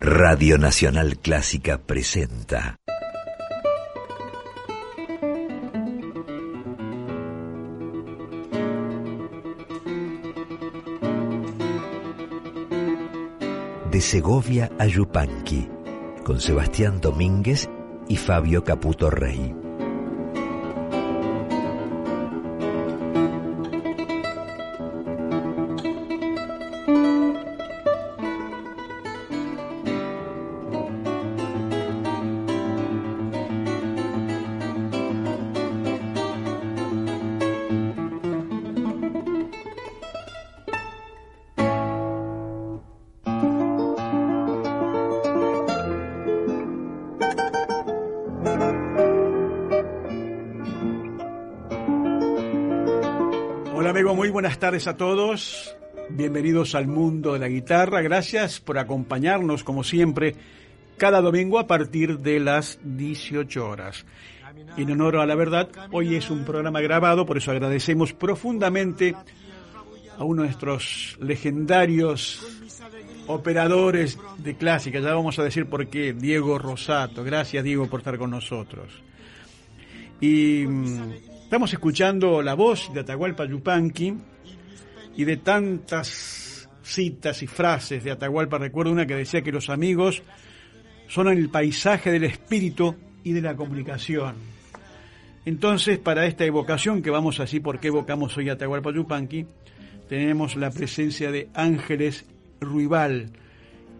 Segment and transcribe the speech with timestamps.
[0.00, 2.78] Radio Nacional Clásica presenta.
[13.88, 15.68] De Segovia a Yupanqui,
[16.24, 17.68] con Sebastián Domínguez
[18.08, 19.61] y Fabio Caputo Rey.
[54.82, 55.76] Tardes a todos.
[56.10, 58.00] Bienvenidos al mundo de la guitarra.
[58.00, 60.34] Gracias por acompañarnos, como siempre,
[60.96, 64.04] cada domingo a partir de las 18 horas.
[64.76, 69.14] En honor a la verdad, hoy es un programa grabado, por eso agradecemos profundamente
[70.18, 72.44] a uno de nuestros legendarios
[73.28, 77.22] operadores de clásica, ya vamos a decir por qué, Diego Rosato.
[77.22, 78.90] Gracias, Diego, por estar con nosotros.
[80.20, 84.16] Y mm, Estamos escuchando la voz de Atahualpa Yupanqui
[85.16, 88.58] y de tantas citas y frases de Atahualpa.
[88.58, 90.22] Recuerdo una que decía que los amigos
[91.08, 94.34] son el paisaje del espíritu y de la comunicación.
[95.44, 99.46] Entonces, para esta evocación, que vamos así porque evocamos hoy a Atahualpa Yupanqui,
[100.08, 102.26] tenemos la presencia de Ángeles
[102.60, 103.30] Ruibal,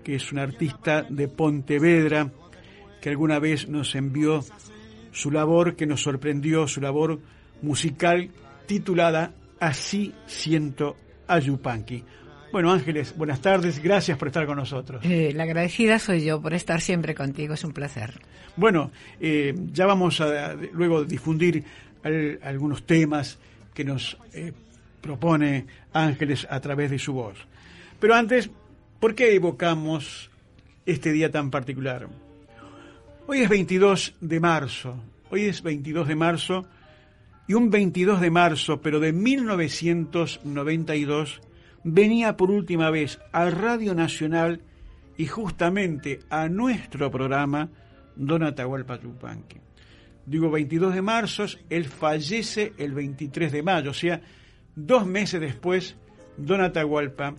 [0.04, 2.30] que es un artista de Pontevedra,
[3.00, 4.44] que alguna vez nos envió
[5.10, 7.20] su labor, que nos sorprendió, su labor
[7.60, 8.30] musical
[8.66, 10.96] titulada Así siento
[11.26, 12.04] a Yupanqui.
[12.52, 15.02] Bueno, Ángeles, buenas tardes, gracias por estar con nosotros.
[15.04, 18.20] Eh, la agradecida soy yo por estar siempre contigo, es un placer.
[18.56, 18.90] Bueno,
[19.20, 21.64] eh, ya vamos a luego difundir
[22.42, 23.38] algunos temas
[23.72, 24.52] que nos eh,
[25.00, 27.38] propone Ángeles a través de su voz.
[27.98, 28.50] Pero antes,
[29.00, 30.30] ¿por qué evocamos
[30.84, 32.06] este día tan particular?
[33.26, 34.96] Hoy es 22 de marzo,
[35.30, 36.66] hoy es 22 de marzo
[37.46, 41.40] y un 22 de marzo, pero de 1992,
[41.84, 44.62] venía por última vez a Radio Nacional
[45.16, 47.70] y justamente a nuestro programa
[48.16, 49.58] Don Atahualpa Yupanqui.
[50.24, 54.20] Digo 22 de marzo, él fallece el 23 de mayo, o sea,
[54.76, 55.96] dos meses después,
[56.36, 57.34] Don Atahualpa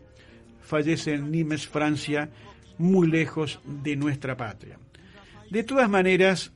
[0.62, 2.30] fallece en Nimes, Francia,
[2.78, 4.80] muy lejos de nuestra patria.
[5.50, 6.52] De todas maneras,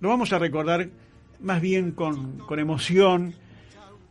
[0.00, 0.88] lo vamos a recordar
[1.42, 3.34] más bien con, emoción,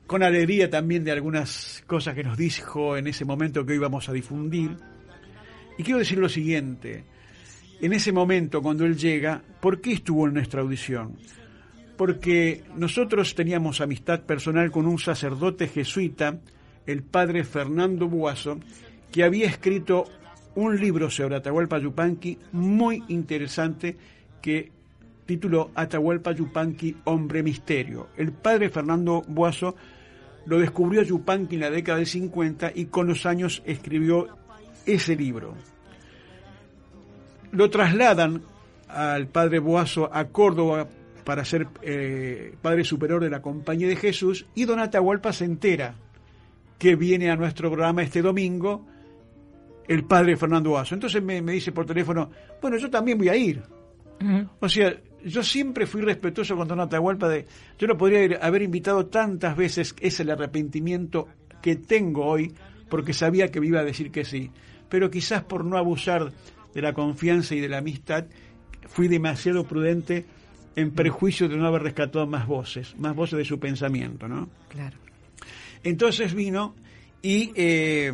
[0.05, 4.09] con alegría también de algunas cosas que nos dijo en ese momento que hoy vamos
[4.09, 4.75] a difundir.
[5.77, 7.05] Y quiero decir lo siguiente,
[7.79, 11.17] en ese momento cuando él llega, ¿por qué estuvo en nuestra audición?
[11.97, 16.39] Porque nosotros teníamos amistad personal con un sacerdote jesuita,
[16.85, 18.59] el padre Fernando Buaso,
[19.11, 20.05] que había escrito
[20.55, 23.95] un libro sobre Atahualpa Yupanqui muy interesante
[24.41, 24.71] que
[25.31, 28.09] título Atahualpa Yupanqui, Hombre Misterio.
[28.17, 29.73] El padre Fernando Buaso
[30.45, 34.27] lo descubrió Yupanqui en la década del 50 y con los años escribió
[34.85, 35.53] ese libro.
[37.53, 38.41] Lo trasladan
[38.89, 40.85] al padre Boazo a Córdoba
[41.23, 45.95] para ser eh, padre superior de la Compañía de Jesús y don Atahualpa se entera
[46.77, 48.85] que viene a nuestro programa este domingo
[49.87, 50.93] el padre Fernando Boazo.
[50.93, 52.29] Entonces me, dice por teléfono,
[52.61, 53.63] bueno, yo también voy a ir.
[54.59, 54.93] O sea,
[55.25, 57.47] yo siempre fui respetuoso con Don Atahualpa de,
[57.77, 61.27] yo lo podría haber invitado tantas veces, es el arrepentimiento
[61.61, 62.53] que tengo hoy,
[62.89, 64.51] porque sabía que me iba a decir que sí.
[64.89, 66.31] Pero quizás por no abusar
[66.73, 68.25] de la confianza y de la amistad,
[68.87, 70.25] fui demasiado prudente
[70.75, 74.49] en perjuicio de no haber rescatado más voces, más voces de su pensamiento, ¿no?
[74.69, 74.97] Claro.
[75.83, 76.75] Entonces vino
[77.21, 78.11] y eh,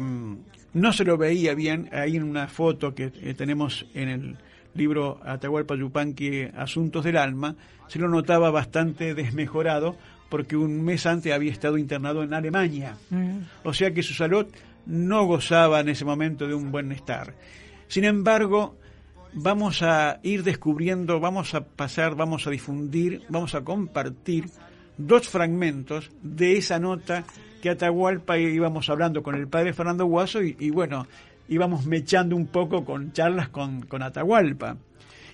[0.73, 4.37] no se lo veía bien, ahí en una foto que eh, tenemos en el
[4.77, 7.55] libro Atahualpa Yupanqui, Asuntos del Alma,
[7.87, 9.95] se lo notaba bastante desmejorado
[10.29, 12.97] porque un mes antes había estado internado en Alemania.
[13.09, 13.39] Mm.
[13.63, 14.47] O sea que su salud
[14.85, 17.33] no gozaba en ese momento de un buen estar.
[17.87, 18.77] Sin embargo,
[19.33, 24.45] vamos a ir descubriendo, vamos a pasar, vamos a difundir, vamos a compartir
[24.97, 27.23] dos fragmentos de esa nota
[27.61, 31.07] que Atahualpa íbamos hablando con el padre Fernando Guaso y, bueno,
[31.49, 34.77] íbamos mechando un poco con charlas con, con Atahualpa.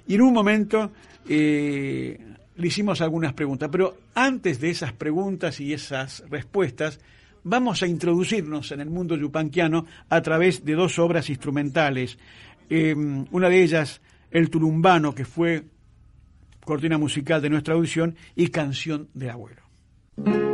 [0.08, 0.92] Y en un momento
[1.28, 2.20] eh,
[2.56, 7.00] le hicimos algunas preguntas, pero antes de esas preguntas y esas respuestas,
[7.44, 12.18] vamos a introducirnos en el mundo yupanquiano a través de dos obras instrumentales.
[12.70, 15.64] Eh, una de ellas, El Tulumbano, que fue
[16.64, 20.53] cortina musical de nuestra audición, y Canción del Abuelo.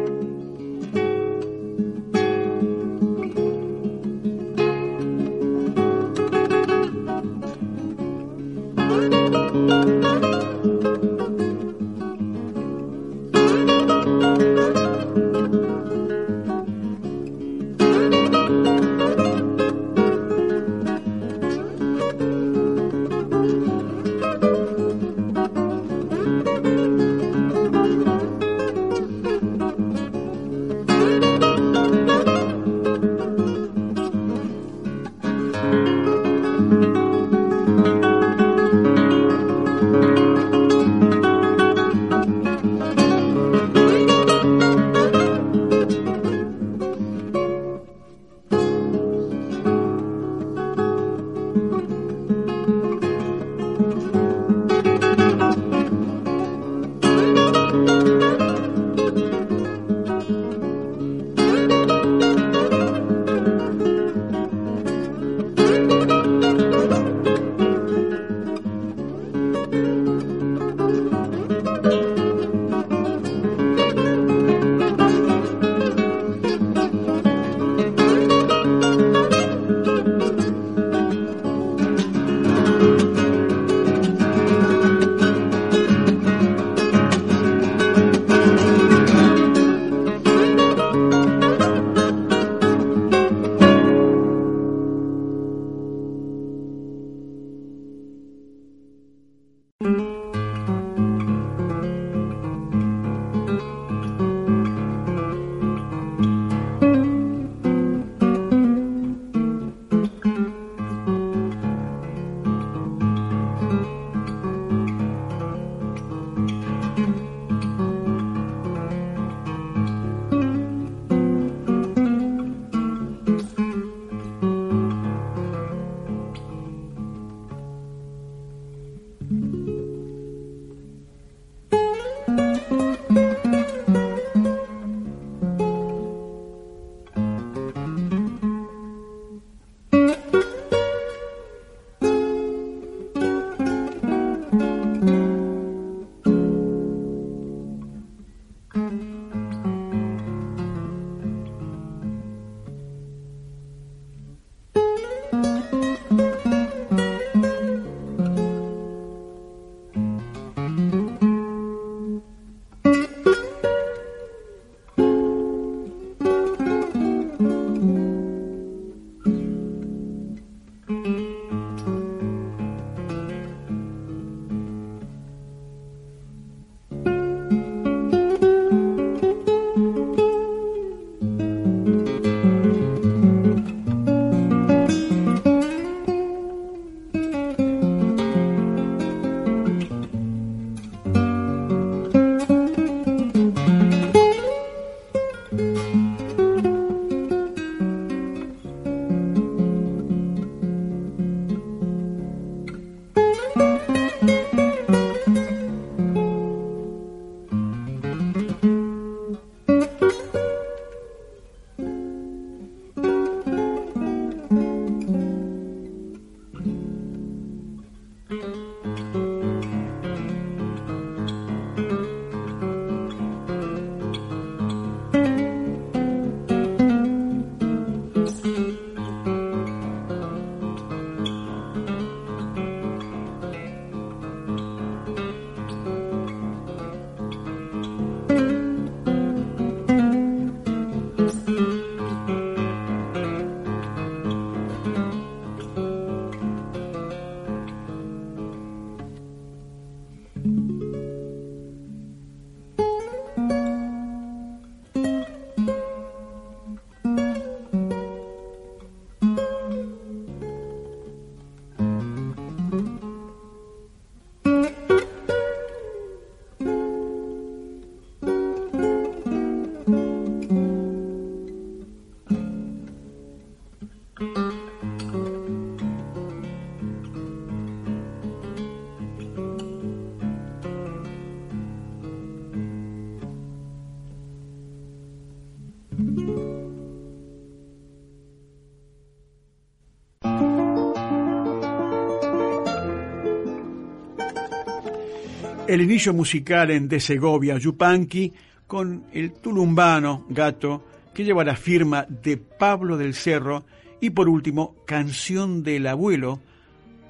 [295.69, 298.33] El inicio musical en De Segovia, Yupanqui,
[298.65, 303.65] con el tulumbano gato que lleva la firma de Pablo del Cerro
[304.01, 306.39] y por último Canción del Abuelo,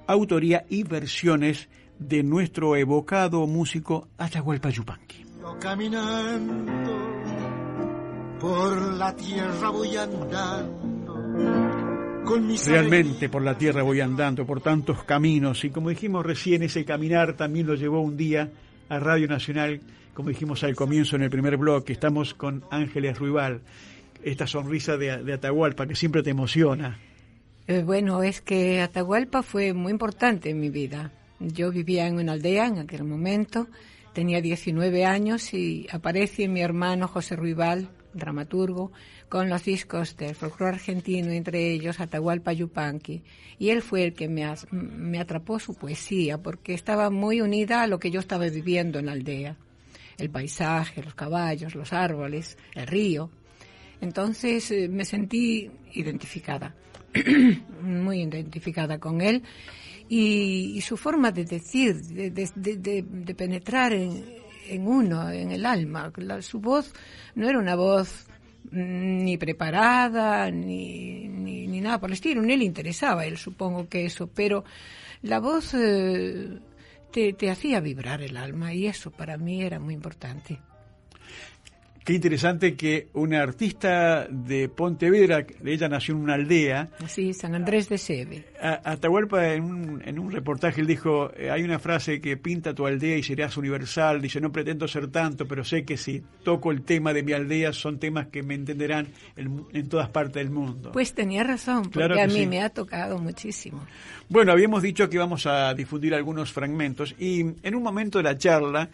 [0.07, 1.69] autoría y versiones
[1.99, 5.25] de nuestro evocado músico Atahualpa Yupanqui
[8.39, 11.13] por la tierra voy andando.
[12.25, 16.63] Con mis Realmente por la tierra voy andando, por tantos caminos, y como dijimos recién,
[16.63, 18.49] ese caminar también lo llevó un día
[18.87, 19.81] a Radio Nacional,
[20.13, 23.61] como dijimos al comienzo en el primer bloque, estamos con Ángeles Ruibal,
[24.23, 26.99] esta sonrisa de, de Atahualpa que siempre te emociona.
[27.67, 31.11] Eh, bueno, es que Atahualpa fue muy importante en mi vida.
[31.39, 33.67] Yo vivía en una aldea en aquel momento,
[34.13, 38.91] tenía 19 años y aparece mi hermano José Ruibal, dramaturgo,
[39.27, 43.23] con los discos del folclore argentino, entre ellos Atahualpa Yupanqui.
[43.57, 47.87] Y él fue el que me, me atrapó su poesía, porque estaba muy unida a
[47.87, 49.57] lo que yo estaba viviendo en la aldea.
[50.17, 53.29] El paisaje, los caballos, los árboles, el río.
[54.01, 56.75] Entonces eh, me sentí identificada.
[57.81, 59.43] muy identificada con él
[60.09, 64.25] y, su forma de decir, de, penetrar en,
[64.77, 66.11] uno, en el alma.
[66.41, 66.93] su voz
[67.35, 68.27] no era una voz
[68.71, 74.05] mm, ni preparada, ni, ni, nada por el estilo, ni le interesaba él, supongo que
[74.05, 74.65] eso, pero
[75.21, 76.59] la voz eh,
[77.11, 80.59] te, te hacía vibrar el alma y eso para mí era muy importante.
[82.09, 86.89] Qué interesante que una artista de Pontevedra, ella nació en una aldea.
[87.07, 88.45] Sí, San Andrés de Sebe.
[88.59, 92.87] Atahualpa en un, en un reportaje él dijo, eh, hay una frase que pinta tu
[92.87, 94.23] aldea y serás universal.
[94.23, 97.73] Dice, no pretendo ser tanto, pero sé que si toco el tema de mi aldea
[97.73, 100.91] son temas que me entenderán en, todas partes del mundo.
[100.91, 103.85] Pues tenía razón, porque a mí me ha tocado muchísimo.
[104.29, 108.35] Bueno, habíamos dicho que íbamos a difundir algunos fragmentos y en un momento de la
[108.35, 108.89] charla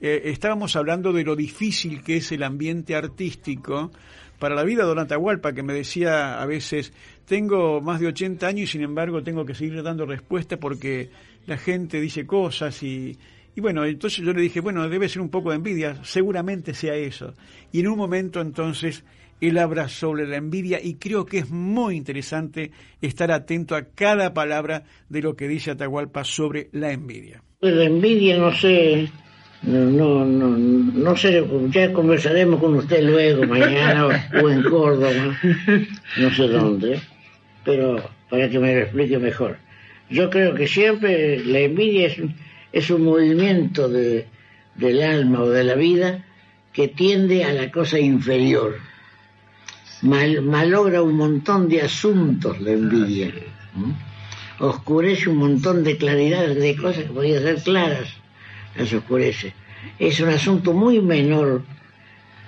[0.00, 3.90] eh, estábamos hablando de lo difícil que es el ambiente artístico
[4.38, 6.92] para la vida de Don Atahualpa, que me decía a veces,
[7.24, 11.10] tengo más de 80 años y sin embargo tengo que seguir dando respuesta porque
[11.46, 13.18] la gente dice cosas y,
[13.56, 16.94] y bueno, entonces yo le dije, bueno, debe ser un poco de envidia, seguramente sea
[16.94, 17.34] eso.
[17.72, 19.04] Y en un momento entonces
[19.40, 24.34] él habla sobre la envidia y creo que es muy interesante estar atento a cada
[24.34, 27.42] palabra de lo que dice Atahualpa sobre la envidia.
[27.60, 29.08] La envidia, no sé,
[29.62, 35.36] no, no, no sé, ya conversaremos con usted luego, mañana o, en Córdoba,
[36.16, 37.00] no sé dónde,
[37.64, 39.56] pero para que me lo explique mejor.
[40.10, 42.18] Yo creo que siempre la envidia es,
[42.72, 44.26] es un movimiento de,
[44.76, 46.24] del alma o de la vida
[46.72, 48.76] que tiende a la cosa inferior.
[50.02, 53.34] Mal, malogra un montón de asuntos la envidia.
[54.60, 58.08] Oscurece un montón de claridad de cosas que podrían ser claras
[58.86, 59.54] se oscurece.
[59.98, 61.62] Es un asunto muy menor.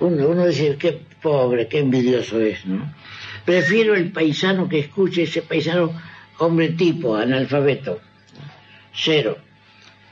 [0.01, 2.93] Uno, uno dice, qué pobre, qué envidioso es, ¿no?
[3.45, 5.93] Prefiero el paisano que escuche, ese paisano
[6.39, 8.01] hombre tipo, analfabeto.
[8.93, 9.37] Cero.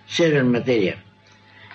[0.07, 1.03] Cero en materia.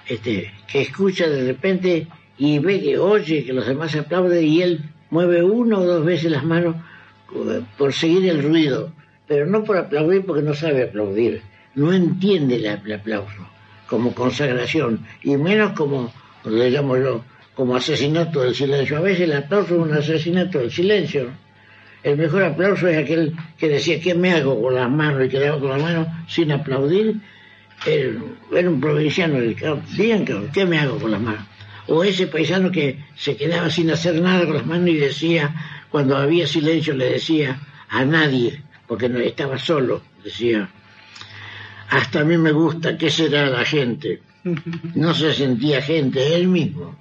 [0.07, 2.07] Este, que escucha de repente
[2.37, 6.31] y ve que oye que los demás aplauden y él mueve uno o dos veces
[6.31, 6.75] las manos
[7.35, 8.91] eh, por seguir el ruido,
[9.27, 11.41] pero no por aplaudir porque no sabe aplaudir,
[11.75, 13.52] no entiende el aplauso
[13.93, 16.11] como consagración, y menos como,
[16.45, 17.23] le llamo yo,
[17.53, 18.97] como asesinato del silencio.
[18.97, 21.29] A veces el aplauso es un asesinato del silencio.
[22.01, 25.23] El mejor aplauso es aquel que decía, ¿qué me hago con las manos?
[25.23, 27.17] Y quedaba con las manos sin aplaudir.
[27.85, 31.45] Era, un provinciano, digan ¿qué me hago con las manos?
[31.85, 35.53] O ese paisano que se quedaba sin hacer nada con las manos y decía,
[35.91, 37.59] cuando había silencio, le decía
[37.89, 40.67] a nadie, porque no estaba solo, decía,
[41.93, 44.19] hasta a mí me gusta, ¿qué será la gente?
[44.95, 46.95] No se sentía gente, él mismo.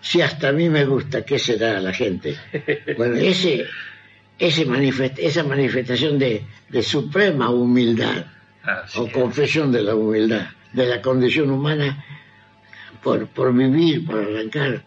[0.00, 2.36] Si hasta a mí me gusta, ¿qué será la gente?
[2.96, 3.64] Bueno, ese,
[4.38, 4.62] ese
[5.18, 6.44] esa manifestación de,
[6.82, 8.26] suprema humildad,
[8.94, 12.04] o confesión de la humildad, de la condición humana
[13.02, 14.84] por, por vivir, por arrancar,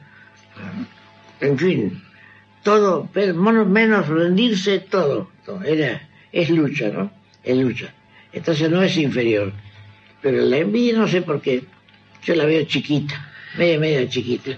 [1.41, 2.03] en fin,
[2.63, 5.61] todo, menos rendirse, todo, todo.
[5.63, 7.11] Era, es lucha, ¿no?
[7.43, 7.93] Es lucha.
[8.33, 9.51] Entonces no es inferior.
[10.21, 11.63] Pero la envidia no sé por qué.
[12.23, 14.57] Yo la veo chiquita, media, media chiquita.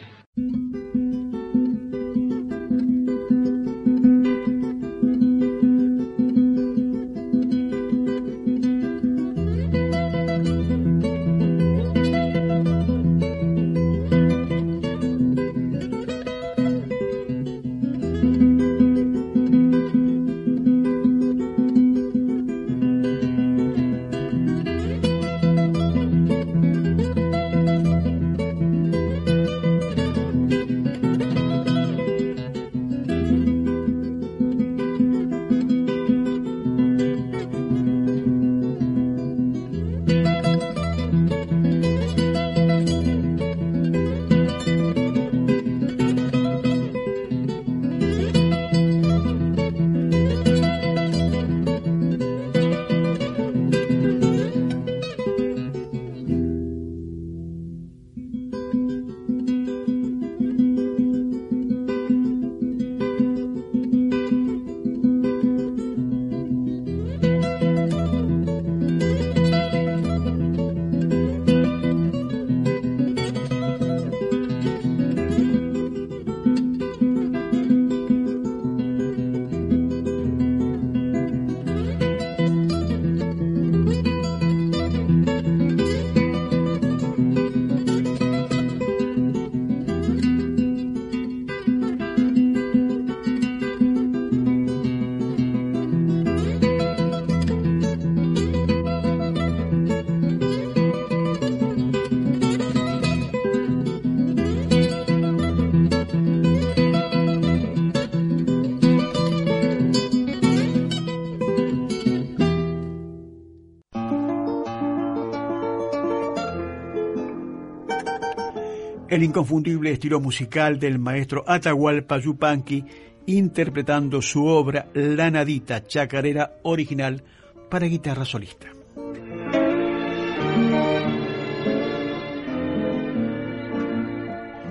[119.21, 122.83] El inconfundible estilo musical del maestro Atahualpa Yupanqui
[123.27, 127.23] interpretando su obra La Nadita, chacarera original
[127.69, 128.69] para guitarra solista.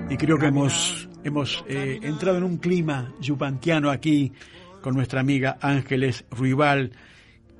[0.09, 4.33] Y creo que hemos, hemos eh, entrado en un clima yupanquiano aquí
[4.81, 6.91] con nuestra amiga Ángeles Ruibal,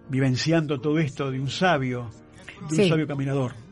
[0.09, 2.11] vivenciando todo esto de un sabio,
[2.69, 3.70] de un sabio caminador.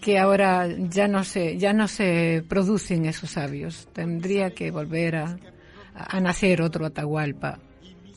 [0.00, 3.88] Que ahora ya no se, ya no se producen esos sabios.
[3.92, 5.36] Tendría que volver a,
[5.94, 7.58] a nacer otro Atahualpa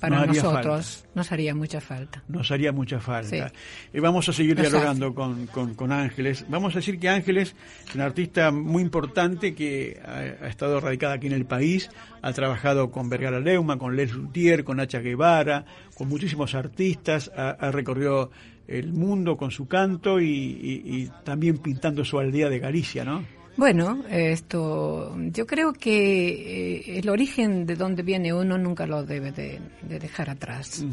[0.10, 2.22] para nosotros nos haría mucha falta.
[2.28, 3.54] Nos haría mucha falta.
[3.94, 6.46] Y vamos a seguir dialogando con, con, Ángeles.
[6.50, 7.56] Vamos a decir que Ángeles
[7.88, 11.90] es una artista muy importante que ha, estado radicada aquí en el país,
[12.22, 15.64] ha trabajado con Vergara Leuma, con Les Luthier, con Hacha Guevara,
[15.96, 18.30] con muchísimos artistas, ha, recorrido
[18.68, 23.24] el mundo con su canto y, y también pintando su aldea de Galicia, ¿no?
[23.56, 29.32] Bueno, esto, yo creo que eh, el origen de donde viene uno nunca lo debe
[29.32, 30.84] de, dejar atrás.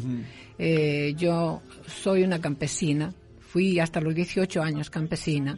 [0.59, 5.57] Eh, yo soy una campesina, fui hasta los 18 años campesina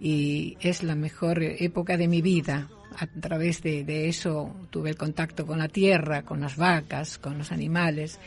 [0.00, 2.70] y es la mejor época de mi vida.
[2.96, 7.38] A través de, de, eso tuve el contacto con la tierra, con las vacas, con
[7.38, 8.18] los animales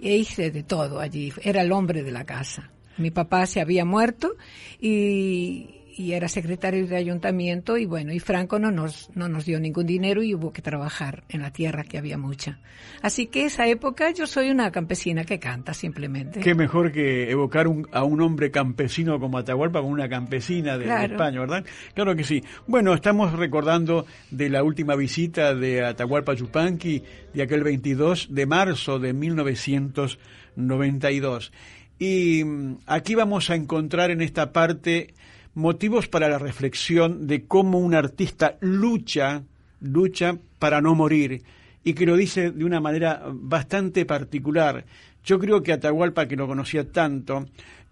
[0.00, 1.32] e hice de todo allí.
[1.42, 2.70] Era el hombre de la casa.
[2.98, 4.34] Mi papá se había muerto
[4.80, 9.58] y, y era secretario de ayuntamiento y bueno, y Franco no nos, no nos dio
[9.58, 12.60] ningún dinero y hubo que trabajar en la tierra que había mucha.
[13.02, 16.38] Así que esa época yo soy una campesina que canta simplemente.
[16.38, 21.40] Qué mejor que evocar a un hombre campesino como Atahualpa con una campesina de, España,
[21.40, 21.64] ¿verdad?
[21.94, 22.44] Claro que sí.
[22.68, 27.02] Bueno, estamos recordando de la última visita de Atahualpa Yupanqui
[27.34, 31.52] de aquel 22 de marzo de 1992.
[31.98, 35.14] Y mm, aquí vamos a encontrar en esta parte
[35.54, 39.42] motivos para la reflexión de cómo un artista lucha,
[39.80, 41.42] lucha para no morir,
[41.84, 44.84] y que lo dice de una manera bastante particular.
[45.24, 47.46] Yo creo que Atahualpa, que lo conocía tanto,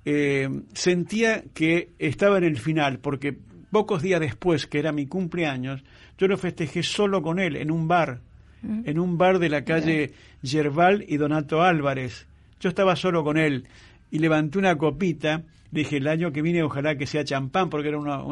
[0.05, 3.37] eh, sentía que estaba en el final, porque
[3.71, 5.83] pocos días después, que era mi cumpleaños,
[6.19, 8.21] yo lo festejé solo con él, en un bar,
[8.63, 8.83] mm.
[8.85, 12.27] en un bar de la calle Yerbal y Donato Álvarez.
[12.61, 13.65] Yo estaba solo con él
[14.11, 17.99] y levanté una copita dije el año que viene ojalá que sea champán porque era
[17.99, 18.23] una,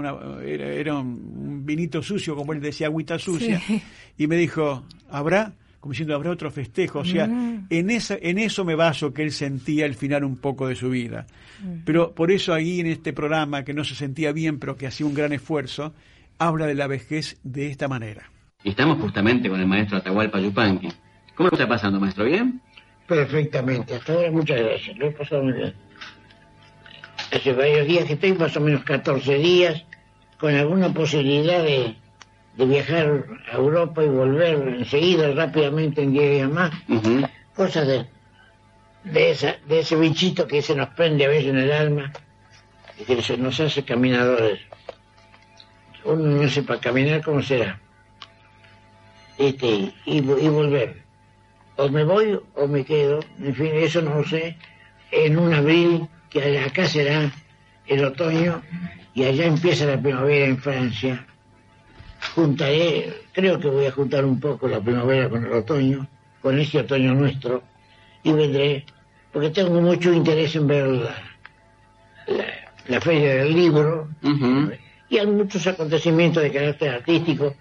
[0.44, 3.60] era, un vinito sucio como él decía agüita sucia.
[4.16, 7.66] Y me dijo habrá como diciendo habrá otro festejo o sea mm.
[7.68, 10.90] en esa en eso me baso que él sentía el final un poco de su
[10.90, 11.26] vida.
[11.62, 11.80] Mm.
[11.84, 15.06] pero por eso ahí en este programa que no se sentía bien pero que hacía
[15.06, 15.92] un gran esfuerzo
[16.38, 18.30] habla de la vejez de esta manera.
[18.64, 20.88] Estamos justamente con el maestro Atahualpa Yupanqui.
[21.34, 22.60] ¿cómo lo está pasando maestro bien
[23.06, 25.74] perfectamente hasta ahora muchas gracias lo he pasado muy bien
[27.34, 29.84] hace varios días que estoy, más o menos 14 días,
[30.38, 31.96] con alguna posibilidad de,
[32.56, 36.70] viajar a Europa y volver enseguida, rápidamente, en 10 días más.
[37.56, 38.06] Cosas de,
[39.04, 42.12] de, esa, de ese bichito que se nos prende a veces en el alma
[42.98, 44.60] y que se nos hace caminadores.
[46.04, 47.80] Uno no sepa caminar, ¿cómo será?
[49.38, 51.02] Este, y, y volver.
[51.76, 54.56] O me voy o me quedo, en fin, eso no lo sé,
[55.10, 57.30] en un abril que acá será
[57.86, 58.60] el otoño
[59.14, 61.24] y allá empieza la primavera en Francia.
[62.34, 66.08] Juntaré, creo que voy a juntar un poco la primavera con el otoño,
[66.42, 67.62] con este otoño nuestro,
[68.24, 68.84] y vendré,
[69.32, 71.14] porque tengo mucho interés en ver la,
[72.88, 74.08] la, feria del libro,
[75.08, 77.54] y hay muchos acontecimientos de carácter artístico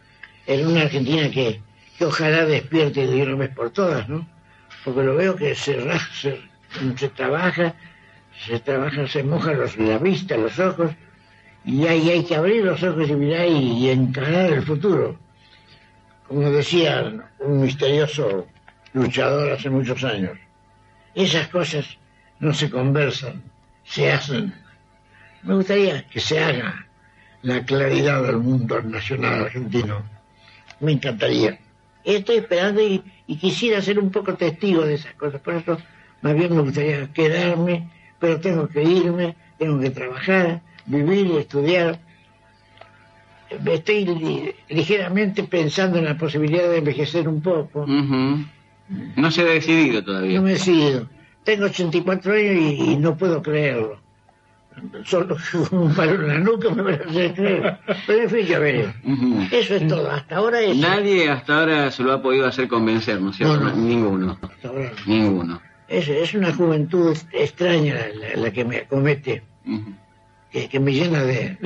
[0.47, 1.61] en una Argentina que,
[1.97, 4.27] que ojalá despierte de una vez por todas, ¿no?
[4.83, 5.79] Porque lo veo que se,
[6.13, 6.39] se,
[6.97, 7.75] se trabaja,
[8.39, 10.91] se trabaja, se moja los, la vista, los ojos,
[11.65, 15.17] y ahí hay que abrir los ojos y mirar y, encarar el futuro.
[16.27, 18.47] Como decía un misterioso
[18.93, 20.37] luchador hace muchos años,
[21.15, 21.85] esas cosas
[22.39, 23.41] no se conversan,
[23.83, 24.53] se hacen.
[25.43, 26.85] Me gustaría que se haga
[27.43, 30.01] la claridad del mundo nacional argentino.
[30.79, 31.59] Me encantaría.
[32.03, 35.39] Estoy esperando y, y quisiera ser un poco testigo de esas cosas.
[35.39, 35.77] Por eso,
[36.21, 37.89] más bien me gustaría quedarme
[38.23, 41.99] pero tengo que irme, tengo que trabajar, vivir y estudiar.
[43.65, 47.85] Estoy ligeramente pensando en la posibilidad de envejecer un poco.
[47.85, 50.37] No se ha decidido todavía.
[50.37, 51.09] No me he decidido.
[51.43, 53.99] Tengo 84 años y, no puedo creerlo.
[55.03, 55.35] Solo
[55.71, 57.77] un palo en la nuca me va a hacer creer.
[58.07, 58.93] Pero en fin, ya veré.
[59.51, 60.09] Eso es todo.
[60.09, 60.77] Hasta ahora es.
[60.77, 63.69] Nadie hasta ahora se lo ha podido hacer convencer, ¿no es cierto?
[63.75, 64.37] Ninguno.
[64.41, 65.72] Hasta ahora Ninguno.
[65.93, 67.95] Es, es una juventud extraña
[68.35, 69.43] la, que me acomete,
[70.51, 71.57] que, me llena de,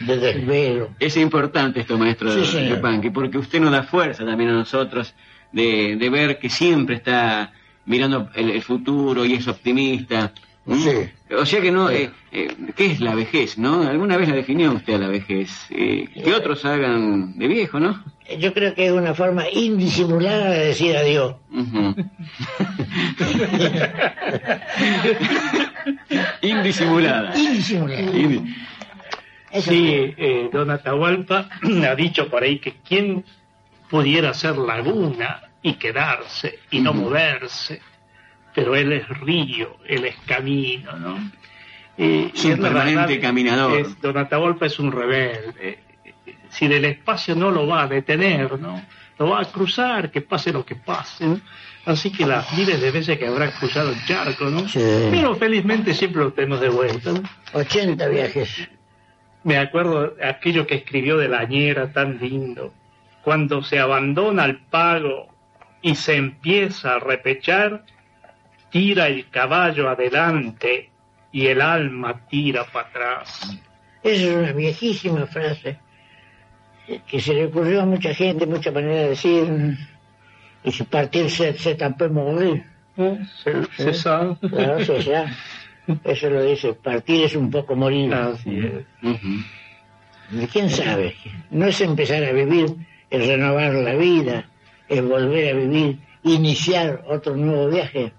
[0.00, 0.90] de desvelo.
[1.00, 2.74] Es importante esto, maestro sí,
[3.12, 5.14] porque usted nos da fuerza también a nosotros
[5.50, 7.52] de, de ver que siempre está
[7.86, 10.32] mirando el, futuro y es optimista.
[10.66, 11.10] Sí.
[11.34, 13.82] O sea que no, eh, eh, ¿qué es la vejez, no?
[13.82, 15.66] ¿Alguna vez la definió usted a la vejez?
[15.70, 18.02] Eh, que otros hagan de viejo, ¿no?
[18.38, 21.36] Yo creo que es una forma indisimulada de decir adiós.
[26.40, 27.36] Indisimulada.
[27.38, 28.10] Indisimulada.
[29.60, 31.50] sí, eh, don Atahualpa
[31.88, 33.24] ha dicho por ahí que quien
[33.90, 37.82] pudiera ser laguna y quedarse y no moverse,
[38.54, 41.30] pero él es río, él es camino, ¿no?
[41.96, 44.00] Eh, es un permanente caminador.
[44.00, 45.83] don Atahualpa es un rebelde.
[46.54, 48.80] Si del espacio no lo va a detener, ¿no?
[49.18, 51.40] Lo va a cruzar, que pase lo que pase.
[51.84, 54.64] Así que las miles de veces que habrá cruzado el charco, ¿no?
[54.72, 57.10] Pero felizmente siempre lo tenemos de vuelta.
[57.12, 57.22] ¿no?
[57.52, 58.68] 80 viajes.
[59.42, 62.72] Me acuerdo aquello que escribió de la ñera tan lindo.
[63.22, 65.34] Cuando se abandona el pago
[65.82, 67.84] y se empieza a repechar,
[68.70, 70.90] tira el caballo adelante
[71.32, 73.58] y el alma tira para atrás.
[74.04, 75.78] Esa es una viejísima frase
[77.06, 79.76] que se le ocurrió a mucha gente, mucha manera de decir,
[80.64, 82.64] y si partir se, se tampoco morir.
[82.96, 83.18] ¿Eh?
[83.76, 83.94] Se, ¿Eh?
[83.94, 84.36] sabe.
[84.40, 85.32] Claro, se sabe.
[86.04, 88.12] Eso lo dice, partir es un poco morir.
[88.14, 90.50] Así es.
[90.52, 91.14] ¿Quién sabe?
[91.50, 92.74] No es empezar a vivir,
[93.10, 94.48] es renovar la vida,
[94.88, 98.12] es volver a vivir, iniciar otro nuevo viaje,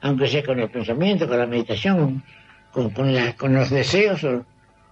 [0.00, 2.22] aunque sea con el pensamiento, con la meditación,
[2.70, 4.46] con, con, la, con los deseos o,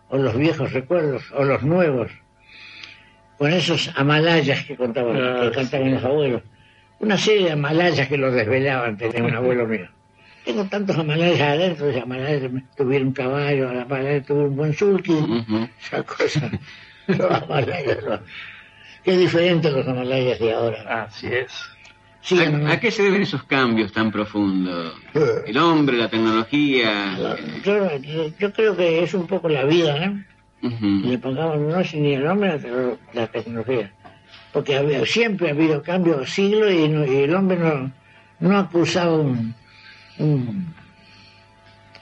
[0.09, 2.11] o, los viejos recuerdos, o los nuevos,
[3.38, 6.42] con esos amalayas que contaban, que cantaban los abuelos.
[6.99, 9.88] Una serie de amalayas que los desvelaban, tenía un abuelo mío.
[10.44, 15.16] Tengo tantos amalayas adentro, los amalayas tuvieron un caballo, los amalayas tuvieron un buen sulky,
[15.81, 16.51] esa cosa.
[17.07, 18.20] Los amalayas, los,
[19.05, 21.05] Qué diferente los amalayas de ahora.
[21.05, 21.53] Así es.
[22.20, 24.94] Sí, ¿A, ¿A, qué se deben esos cambios tan profundos?
[25.46, 27.16] El hombre, la tecnología.
[27.62, 27.88] Yo,
[28.37, 30.25] yo creo que es un poco la vida, ¿eh?
[30.62, 31.03] Uh -huh.
[31.11, 32.59] Le pongamos no es ni el hombre
[33.12, 33.92] la, tecnología.
[34.53, 37.92] Porque había, siempre ha habido cambios siglos y, no, y, el hombre no,
[38.40, 39.55] no ha cruzado un,
[40.19, 40.75] un,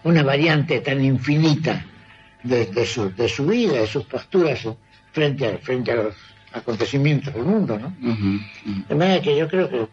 [0.05, 1.85] una variante tan infinita
[2.45, 4.67] de, de, su, de su vida, de sus posturas
[5.12, 6.14] frente a, frente a los
[6.53, 7.88] acontecimientos del mundo, ¿no?
[7.88, 8.87] Uh -huh, uh -huh.
[8.87, 9.88] De manera que yo creo que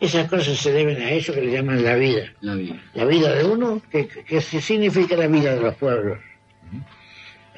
[0.00, 2.24] esas cosas se deben a eso que le llaman la vida.
[2.42, 2.76] La vida.
[2.92, 6.18] La vida de uno, que, que significa la vida de los pueblos.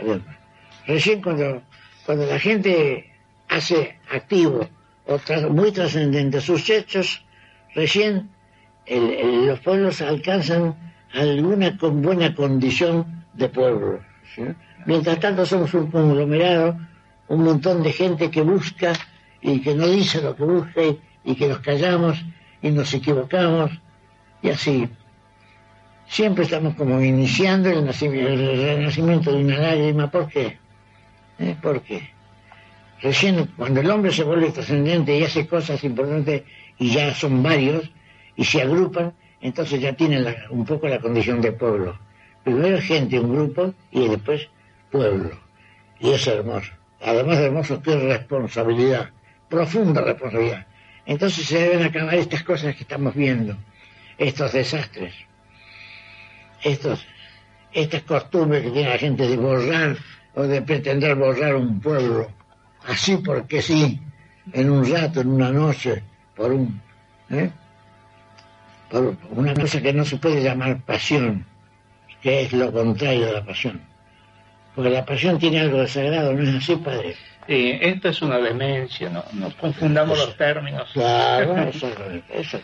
[0.00, 0.20] Uh
[0.86, 1.62] Recién cuando,
[2.04, 3.10] cuando la gente
[3.48, 4.68] hace activo
[5.06, 5.18] o
[5.50, 7.24] muy trascendente sus hechos,
[7.74, 8.30] recién
[8.86, 10.74] el, los pueblos alcanzan
[11.12, 14.00] alguna con buena condición de pueblo.
[14.84, 16.76] Mientras tanto somos un conglomerado
[17.28, 18.92] un montón de gente que busca
[19.40, 22.24] y que no dice lo que busca y, y que nos callamos
[22.62, 23.70] y nos equivocamos
[24.42, 24.88] y así.
[26.06, 30.10] Siempre estamos como iniciando el, nacimiento, el renacimiento de una lágrima.
[30.10, 30.58] ¿Por qué?
[31.38, 31.56] ¿Eh?
[31.60, 32.10] ¿Por qué?
[33.02, 36.42] Recién cuando el hombre se vuelve trascendente y hace cosas importantes
[36.78, 37.90] y ya son varios
[38.36, 41.98] y se agrupan, entonces ya tienen un poco la condición de pueblo.
[42.42, 44.48] Primero gente, un grupo y después
[44.90, 45.30] pueblo.
[46.00, 46.72] Y es hermoso
[47.02, 49.10] además de hermoso, qué responsabilidad,
[49.48, 50.66] profunda responsabilidad.
[51.04, 53.56] Entonces se deben acabar estas cosas que estamos viendo,
[54.18, 55.14] estos desastres,
[56.62, 57.06] estos,
[57.72, 59.96] estas costumbres que tiene la gente de borrar
[60.36, 62.30] o de pretender borrar un pueblo,
[62.86, 63.98] así porque sí,
[64.52, 66.02] en un rato, en una noche,
[66.36, 66.80] por un,
[67.30, 67.50] ¿eh?
[68.90, 71.44] por una cosa que no se puede llamar pasión,
[72.20, 73.80] que es lo contrario de la pasión.
[74.74, 77.16] Porque la pasión tiene algo de sagrado, ¿no es así, padre?
[77.46, 80.90] Sí, esta es una demencia, no, no confundamos los términos.
[80.92, 82.58] Claro, eso es eso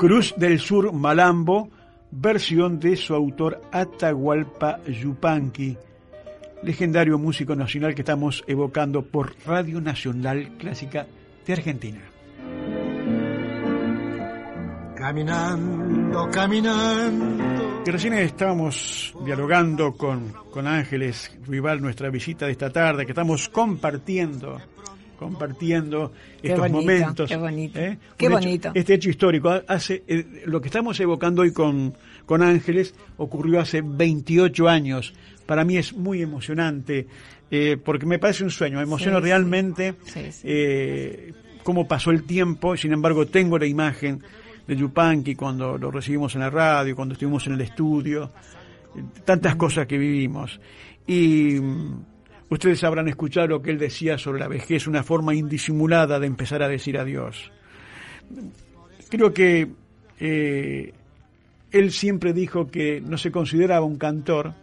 [0.00, 1.68] Cruz del Sur Malambo,
[2.10, 5.76] versión de su autor Atahualpa Yupanqui,
[6.62, 11.06] legendario músico nacional que estamos evocando por Radio Nacional Clásica
[11.46, 12.00] de Argentina.
[14.96, 17.82] Caminando, caminando.
[17.86, 23.50] Y recién estábamos dialogando con, con Ángeles Rival, nuestra visita de esta tarde, que estamos
[23.50, 24.62] compartiendo
[25.20, 27.28] compartiendo estos momentos.
[27.28, 27.78] Qué bonito.
[27.78, 27.98] ¿eh?
[28.16, 28.72] Qué bonito.
[28.72, 29.52] este hecho histórico.
[29.68, 35.12] Hace, eh, lo que estamos evocando hoy con, con Ángeles ocurrió hace 28 años.
[35.44, 37.06] Para mí es muy emocionante,
[37.50, 38.78] eh, porque me parece un sueño.
[38.78, 39.94] Me emociona realmente
[41.64, 42.74] cómo pasó el tiempo.
[42.78, 44.22] Sin embargo, tengo la imagen
[44.66, 48.30] de Yupanqui cuando lo recibimos en la radio, cuando estuvimos en el estudio.
[49.26, 50.58] Tantas cosas que vivimos.
[51.06, 51.58] Y
[52.50, 56.62] Ustedes habrán escuchado lo que él decía sobre la vejez, una forma indisimulada de empezar
[56.62, 57.52] a decir adiós.
[59.08, 59.68] Creo que
[60.18, 60.92] eh,
[61.70, 64.54] él siempre dijo que no se consideraba un cantor,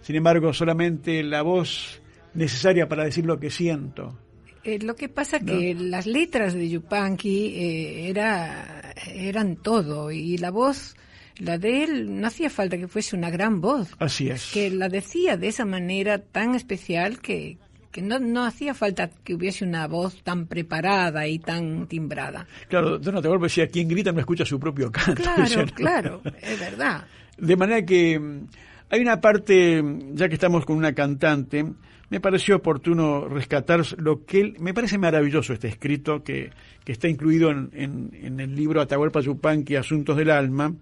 [0.00, 2.00] sin embargo solamente la voz
[2.32, 4.18] necesaria para decir lo que siento.
[4.64, 10.50] Eh, lo que pasa que las letras de Yupanqui eh, era, eran todo y la
[10.50, 10.96] voz
[11.38, 13.94] la de él no hacía falta que fuese una gran voz.
[13.98, 14.50] Así es.
[14.52, 17.58] Que la decía de esa manera tan especial que,
[17.90, 22.46] que no, no hacía falta que hubiese una voz tan preparada y tan timbrada.
[22.68, 25.22] Claro, Donato Golpe decía, quien grita no escucha su propio canto.
[25.22, 27.06] Claro, claro, es verdad.
[27.36, 28.46] De manera que mm,
[28.90, 31.66] hay una parte, ya que estamos con una cantante,
[32.08, 36.50] me pareció oportuno rescatar lo que él, me parece maravilloso este escrito que,
[36.84, 40.72] que está incluido en, en, en el libro Atahualpa Yupanqui, Asuntos del Alma,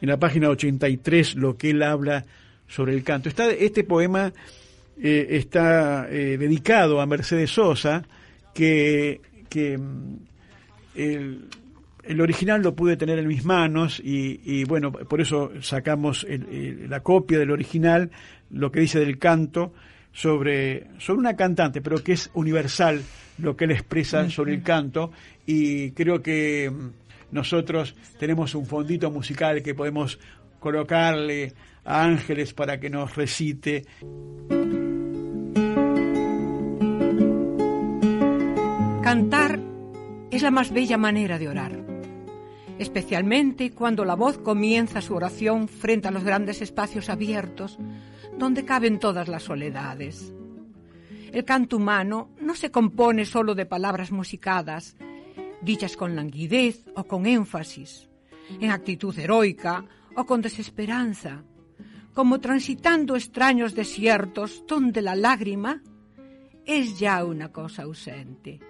[0.00, 2.24] en la página 83 lo que él habla
[2.66, 3.28] sobre el canto.
[3.28, 4.32] Está, este poema
[5.00, 8.04] eh, está eh, dedicado a Mercedes Sosa,
[8.54, 10.16] que, que mm,
[10.96, 11.44] el,
[12.02, 17.38] el, original lo pude tener en mis manos y, bueno, por eso sacamos la copia
[17.38, 18.10] del original,
[18.50, 19.72] lo que dice del canto
[20.12, 23.02] sobre, sobre una cantante, pero que es universal
[23.38, 25.12] lo que él expresa sobre el canto
[25.44, 30.18] y creo que mm, nosotros tenemos un fondito musical que podemos
[30.58, 33.84] colocarle a Ángeles para que nos recite.
[39.02, 39.60] Cantar
[40.30, 41.80] es la más bella manera de orar,
[42.78, 47.78] especialmente cuando la voz comienza su oración frente a los grandes espacios abiertos
[48.36, 50.32] donde caben todas las soledades.
[51.32, 54.96] El canto humano no se compone solo de palabras musicadas,
[55.62, 58.08] dichas con languidez o con énfasis,
[58.60, 61.44] en actitud heroica o con desesperanza,
[62.14, 65.82] como transitando extraños desiertos donde la lágrima
[66.64, 68.60] es ya una cosa ausente.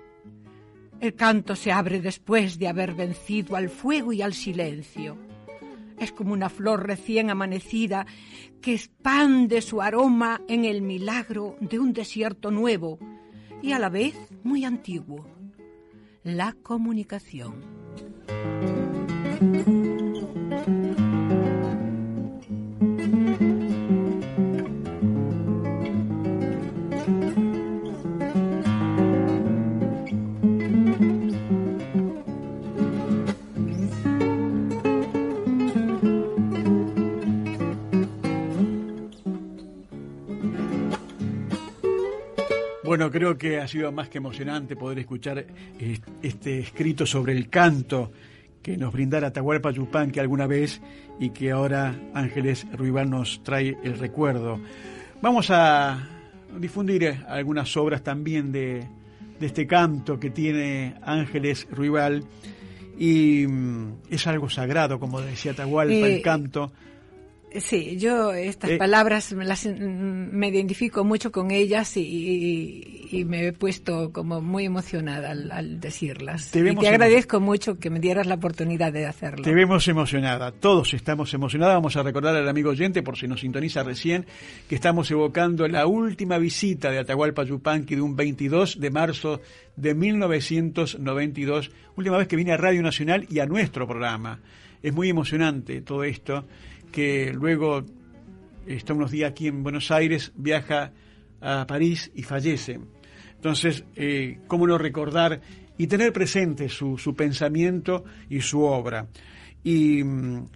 [1.00, 5.16] El canto se abre después de haber vencido al fuego y al silencio.
[5.98, 8.06] Es como una flor recién amanecida
[8.60, 12.98] que expande su aroma en el milagro de un desierto nuevo
[13.62, 15.35] y a la vez muy antiguo
[16.26, 17.54] la comunicación.
[43.06, 45.46] Bueno, creo que ha sido más que emocionante poder escuchar
[46.22, 48.10] este escrito sobre el canto
[48.60, 49.72] que nos brindara Atahualpa
[50.12, 50.80] que alguna vez
[51.20, 54.58] y que ahora Ángeles Ruibal nos trae el recuerdo.
[55.22, 56.04] Vamos a
[56.58, 58.88] difundir algunas obras también de,
[59.40, 62.24] este canto que tiene Ángeles Ruibal
[62.98, 66.72] y mm, es algo sagrado, como decía Atahualpa, el canto.
[67.60, 73.52] Sí, yo estas eh, palabras me, las, me identifico mucho con ellas y, me he
[73.52, 76.50] puesto como muy emocionada al, decirlas.
[76.50, 79.44] Te y te agradezco mucho que me dieras la oportunidad de hacerlo.
[79.44, 81.74] Te vemos emocionada, todos estamos emocionados.
[81.74, 84.26] Vamos a recordar al amigo oyente, por si nos sintoniza recién,
[84.68, 89.40] que estamos evocando la última visita de Atahualpa Yupanqui de un 22 de marzo
[89.76, 94.40] de 1992, última vez que vine a Radio Nacional y a nuestro programa.
[94.82, 96.44] Es muy emocionante todo esto
[96.92, 97.84] que luego
[98.66, 100.92] está unos días aquí en Buenos Aires, viaja
[101.40, 102.80] a París y fallece.
[103.34, 105.40] Entonces, eh, ¿cómo no recordar
[105.78, 109.06] y tener presente su, su pensamiento y su obra?
[109.62, 110.46] Y mm,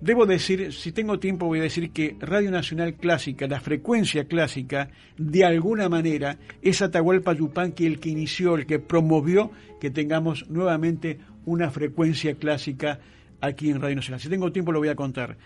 [0.00, 4.90] Debo decir, si tengo tiempo voy a decir que Radio Nacional Clásica, la frecuencia clásica,
[5.16, 11.18] de alguna manera es Atahualpa Yupanqui el que inició, el que promovió que tengamos nuevamente
[11.46, 13.00] una frecuencia clásica
[13.40, 14.20] aquí en Radio Nacional.
[14.20, 15.36] Si tengo tiempo lo voy a contar.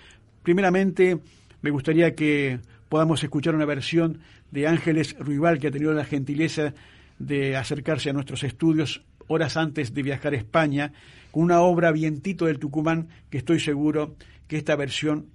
[0.43, 1.21] Primeramente,
[1.63, 4.21] me gustaría que podamos escuchar una versión
[4.51, 6.75] de Ángeles Ruibal, que ha tenido la gentileza
[7.19, 10.93] de acercarse a nuestros estudios horas antes de viajar a España,
[11.31, 14.17] con una obra Vientito del Tucumán, que estoy seguro
[14.49, 15.27] que esta versión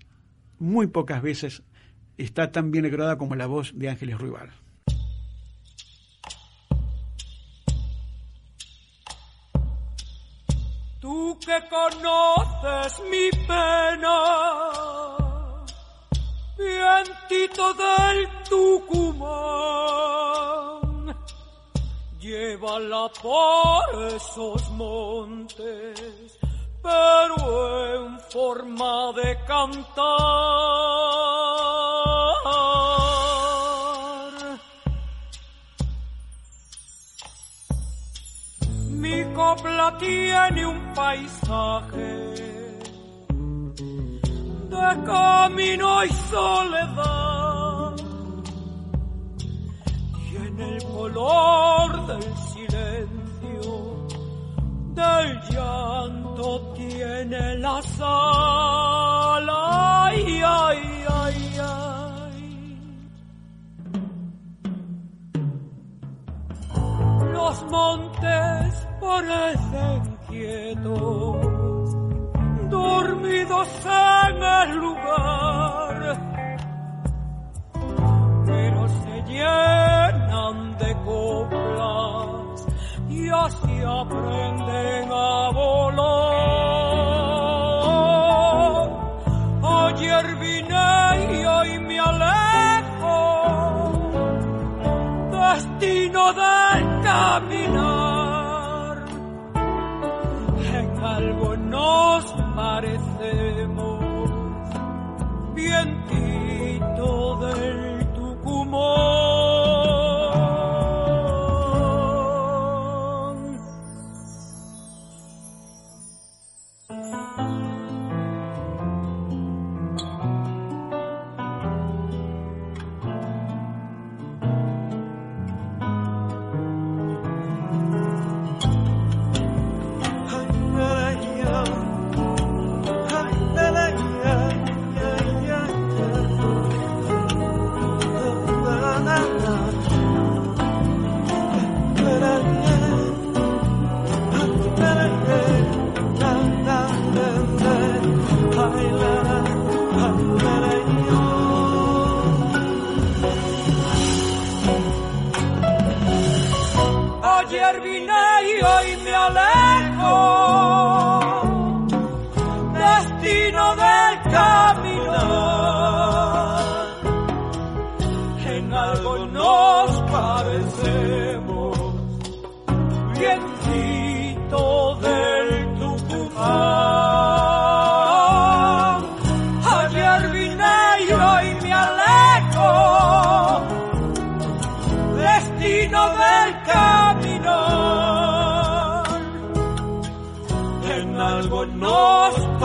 [0.59, 1.63] muy pocas veces
[2.17, 4.49] está tan bien lograda como la voz de Ángeles Ruibal.
[11.05, 14.17] Tú que conoces mi pena,
[16.57, 18.17] vientito del
[18.49, 19.05] Tucumán,
[22.19, 23.83] llévala por
[24.15, 26.39] esos montes
[26.81, 27.35] pero
[27.95, 30.05] en forma de cantar.
[39.35, 42.13] Copla tiene un paisaje
[44.73, 47.95] de camino y soledad
[50.31, 54.07] y en el color del silencio
[54.93, 59.49] del llanto tiene la sal.
[59.49, 61.84] Ay, ay, ay, ay.
[67.45, 71.95] Los montes parecen quietos,
[72.71, 76.17] dormidos en el lugar,
[78.47, 82.65] pero se llenan de coplas
[83.09, 84.64] y así aprenden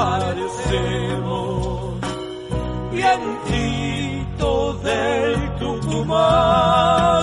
[0.01, 1.94] parecemos,
[2.90, 7.20] vientito del Tucumán.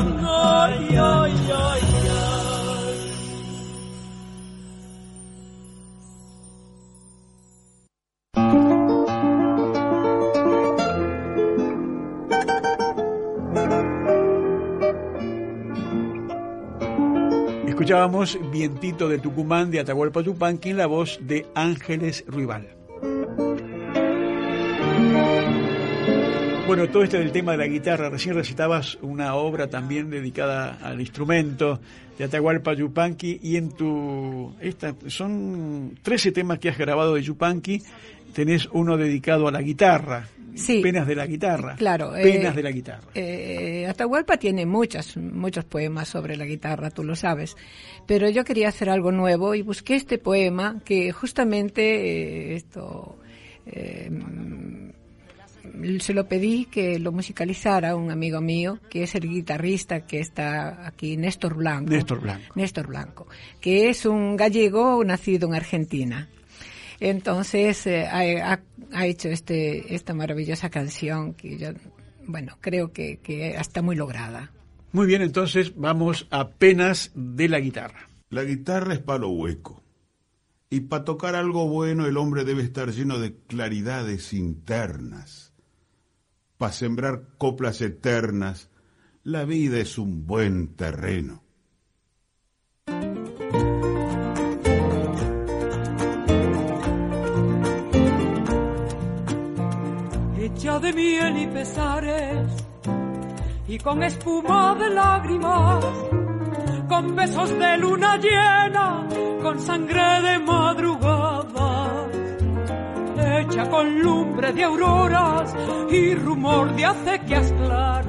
[17.87, 22.67] Escuchábamos Vientito de Tucumán de Atahualpa Yupanqui en la voz de Ángeles Ruibal.
[26.67, 30.99] Bueno, todo este del tema de la guitarra, recién recitabas una obra también dedicada al
[30.99, 31.79] instrumento
[32.17, 34.53] de Atahualpa Yupanqui y en tu...
[34.59, 37.81] Esta, son 13 temas que has grabado de Yupanqui,
[38.33, 40.27] tenés uno dedicado a la guitarra,
[40.57, 40.81] Sí.
[40.81, 41.75] Penas de la guitarra.
[41.75, 42.11] Claro.
[42.13, 43.07] Penas eh, de la guitarra.
[43.15, 47.55] eh, Atahualpa tiene muchas, muchos poemas sobre la guitarra, tú lo sabes.
[48.05, 53.17] Pero yo quería hacer algo nuevo y busqué este poema que justamente eh, esto
[55.99, 60.87] se lo pedí que lo musicalizara un amigo mío, que es el guitarrista que está
[60.87, 61.91] aquí, Néstor Blanco.
[61.91, 62.53] Néstor Blanco.
[62.55, 63.27] Néstor Blanco,
[63.61, 66.29] que es un gallego nacido en Argentina.
[66.99, 68.59] Entonces eh, ha,
[68.91, 71.69] ha, hecho este, esta maravillosa canción que yo,
[72.25, 74.51] bueno, creo que, que está muy lograda.
[74.91, 78.09] Muy bien, entonces vamos a penas de la guitarra.
[78.29, 79.83] La guitarra es palo hueco.
[80.69, 85.53] Y para tocar algo bueno el hombre debe estar lleno de claridades internas.
[86.57, 88.69] Para sembrar coplas eternas,
[89.23, 91.43] la vida es un buen terreno.
[100.81, 102.51] De miel y pesares,
[103.67, 105.83] y con espuma de lágrimas,
[106.87, 109.07] con besos de luna llena,
[109.41, 112.05] con sangre de madrugada,
[113.39, 115.55] hecha con lumbre de auroras
[115.89, 118.05] y rumor de acequias claras,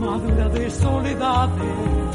[0.00, 2.13] madura de soledades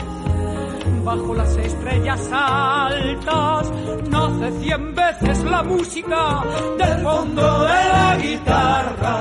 [1.09, 3.71] bajo las estrellas altas
[4.11, 6.43] nace cien veces la música
[6.77, 9.17] del fondo de la guitarra.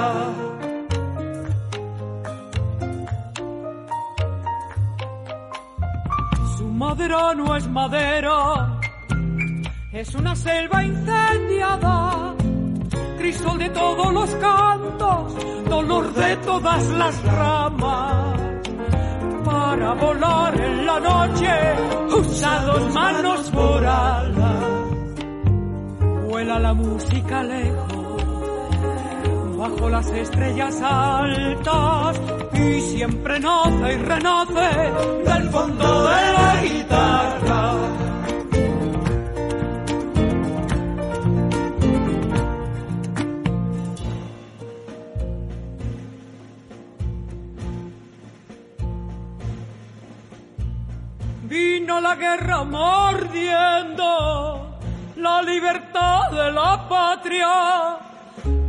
[6.59, 8.81] Su madera no es madera,
[9.91, 12.35] es una selva incendiada,
[13.17, 15.25] crisol de todos los cantos,
[15.71, 18.58] dolor de todas las ramas
[19.79, 21.51] para volar en la noche,
[22.19, 24.65] usa dos manos por alas.
[26.27, 27.97] Vuela la música lejos,
[29.57, 32.21] bajo las estrellas altas,
[32.55, 34.69] y siempre nace y renace
[35.25, 38.08] del fondo de la guitarra.
[51.89, 54.05] La guerra mordiendo
[55.17, 57.99] la libertad de la patria.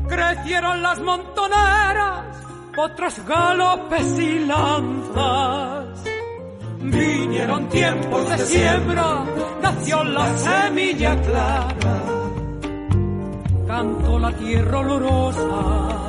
[0.08, 2.24] Crecieron las montoneras,
[2.76, 6.04] otros galopes y lanzas.
[6.80, 9.26] Vinieron tiempos de siembra,
[9.62, 12.02] nació la semilla clara.
[13.68, 16.09] Cantó la tierra olorosa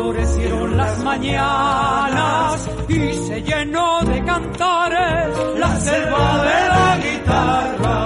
[0.00, 5.28] florecieron las mañanas y se llenó de cantares
[5.58, 7.96] la selva de la guitarra.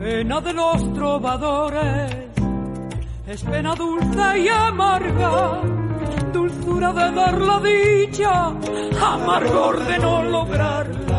[0.00, 2.16] Pena de los trovadores
[3.28, 5.60] es pena dulce y amarga,
[6.32, 8.46] dulzura de dar la dicha,
[9.00, 11.09] amargor de no lograrla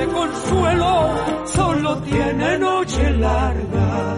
[0.00, 1.10] de consuelo,
[1.44, 4.16] solo tiene noche larga,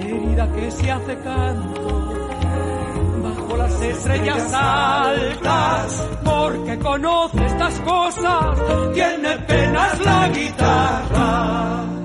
[0.00, 2.14] herida que se hace canto
[3.22, 8.58] bajo las estrellas altas, porque conoce estas cosas,
[8.94, 12.01] tiene penas la guitarra.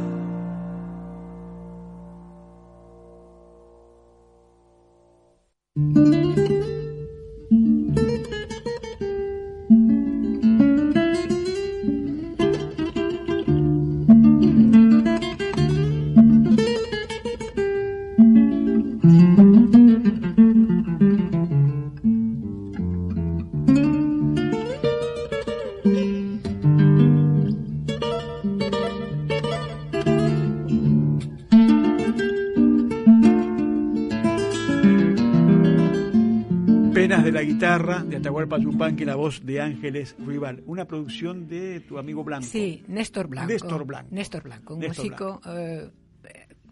[38.28, 42.46] Atahualpa Yupanqui, la voz de Ángeles Rival, una producción de tu amigo Blanco.
[42.46, 43.48] Sí, Néstor Blanco.
[43.54, 44.10] Néstor Blanco.
[44.12, 45.90] Néstor Blanco, un músico eh,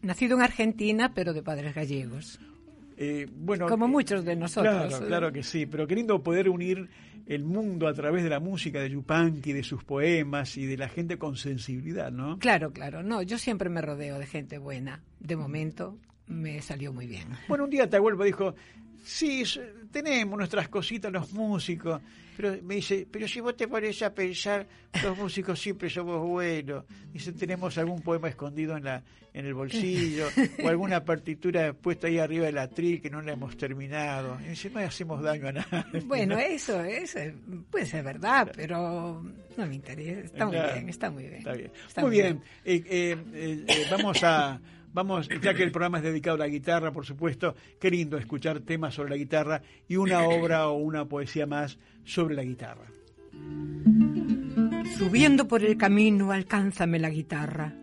[0.01, 2.41] nacido en Argentina, pero de padres gallegos.
[2.97, 4.87] Eh, bueno, como muchos de nosotros.
[4.87, 6.89] Claro, claro que sí, pero queriendo poder unir
[7.25, 10.89] el mundo a través de la música de Yupanqui, de sus poemas y de la
[10.89, 12.37] gente con sensibilidad, ¿no?
[12.37, 13.01] Claro, claro.
[13.01, 15.01] No, yo siempre me rodeo de gente buena.
[15.21, 15.97] De momento
[16.27, 17.29] me salió muy bien.
[17.47, 18.55] Bueno, un día Atahualpa dijo,
[19.05, 19.43] Sí,
[19.91, 22.01] tenemos nuestras cositas los músicos,
[22.35, 24.67] pero me dice, pero si vos te pones a pensar,
[25.03, 26.85] los músicos siempre somos buenos.
[27.13, 29.03] Dice, tenemos algún poema escondido en la
[29.35, 30.29] en el bolsillo
[30.63, 34.39] o alguna partitura puesta ahí arriba del atril que no la hemos terminado.
[34.43, 35.99] Y dice, no hacemos daño a nadie.
[36.05, 37.19] Bueno, eso, eso
[37.69, 39.21] puede ser verdad, pero
[39.57, 40.21] no me interesa.
[40.21, 41.35] Está muy bien, está muy bien.
[41.35, 41.71] Está bien.
[41.97, 42.41] muy, bien.
[42.63, 44.59] Eh, eh, eh, vamos a
[44.95, 48.61] Vamos, ya que el programa es dedicado a la guitarra, por supuesto, qué lindo escuchar
[48.61, 52.85] temas sobre la guitarra y una obra o una poesía más sobre la guitarra.
[54.97, 57.73] Subiendo por el camino, alcánzame la guitarra.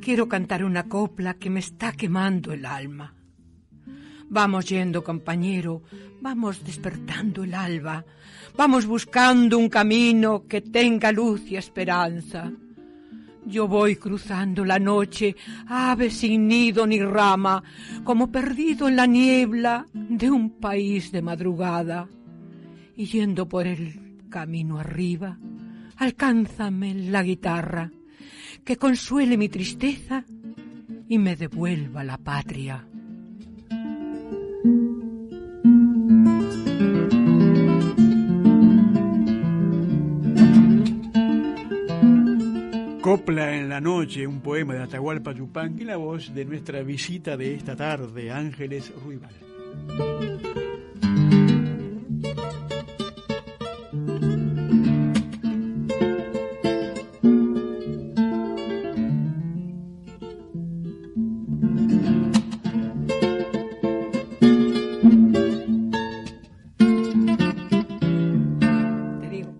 [0.00, 3.14] Quiero cantar una copla que me está quemando el alma.
[4.30, 5.82] Vamos yendo, compañero,
[6.22, 8.06] vamos despertando el alba,
[8.56, 12.50] vamos buscando un camino que tenga luz y esperanza.
[13.46, 15.34] Yo voy cruzando la noche,
[15.66, 17.62] ave sin nido ni rama,
[18.04, 22.08] como perdido en la niebla de un país de madrugada.
[22.96, 25.38] Y yendo por el camino arriba,
[25.96, 27.90] alcánzame la guitarra,
[28.64, 30.24] que consuele mi tristeza
[31.08, 32.86] y me devuelva la patria.
[43.08, 47.54] Copla en la noche, un poema de Atahualpa Yupanqui, la voz de nuestra visita de
[47.54, 49.32] esta tarde, Ángeles Ruibal.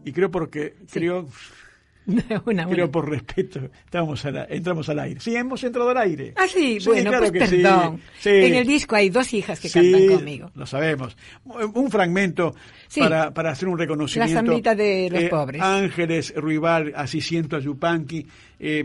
[0.05, 1.27] Y creo porque creo
[2.47, 5.21] Una, Creo por respeto, estamos la- entramos al aire.
[5.21, 6.33] Sí, hemos entrado al aire.
[6.37, 8.01] Ah, sí, bueno, claro pues que perdón.
[8.19, 8.31] Sí.
[8.31, 10.51] En el disco hay dos hijas que cantan conmigo.
[10.55, 11.17] Lo sabemos.
[11.75, 12.55] Un fragmento
[12.99, 14.35] para, para hacer un reconocimiento.
[14.35, 15.61] La zambita de los Eh, pobres.
[15.61, 18.27] Ángeles Ruibal, así siento a Yupanqui.
[18.59, 18.85] eh,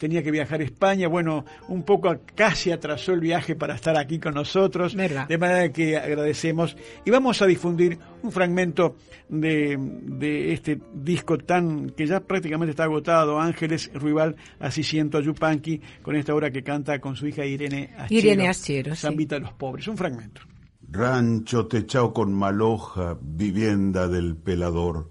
[0.00, 1.08] tenía que viajar a España.
[1.08, 4.94] Bueno, un poco casi atrasó el viaje para estar aquí con nosotros.
[4.94, 5.28] ¿Verdad?
[5.28, 6.74] De manera que agradecemos.
[7.04, 8.96] Y vamos a difundir un fragmento
[9.28, 13.38] de, de este disco tan que ya prácticamente está agotado.
[13.38, 17.90] Ángeles Ruibal, así siento a Yupanqui, con esta obra que canta con su hija Irene
[17.98, 18.20] Achero.
[18.20, 19.02] Irene Achero, sí.
[19.02, 19.86] Zambita de los pobres.
[19.86, 20.40] Un fragmento.
[20.88, 25.10] Rancho techado con maloja, vivienda del pelador.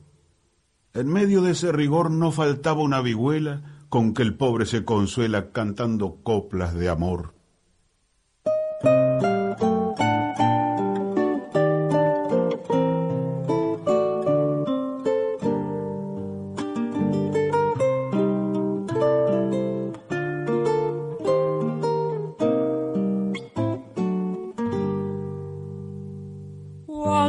[0.96, 5.52] En medio de ese rigor no faltaba una vihuela con que el pobre se consuela
[5.52, 7.39] cantando coplas de amor.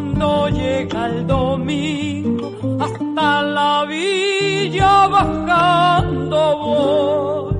[0.00, 7.54] Cuando llega el domingo, hasta la villa bajando voy.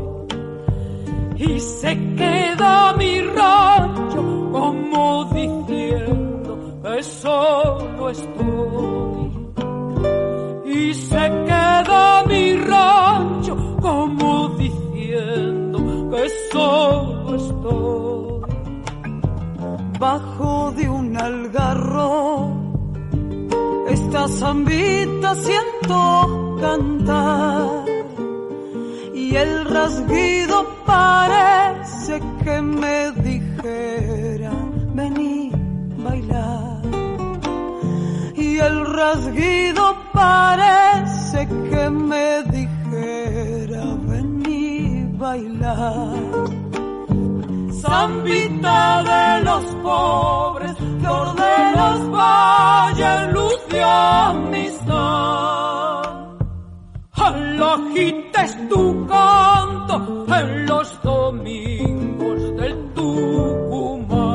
[1.37, 4.23] Y se queda mi rancho
[4.53, 9.29] como diciendo que solo estoy.
[10.65, 15.79] Y se queda mi rancho como diciendo
[16.11, 18.11] que solo estoy
[20.01, 22.71] bajo de un algarro.
[23.89, 27.85] Esta zambita siento cantar
[29.15, 34.53] y el rasguido parece que me dijera
[34.95, 35.53] vení
[35.99, 36.83] bailar
[38.37, 46.51] y el rasguido parece que me dijera vení bailar
[47.81, 50.50] Zambita de los pobres,
[51.01, 53.33] flor de los valles,
[53.71, 54.91] de amistad.
[57.13, 64.31] Alajita es tu canto en los domingos del Tucumán.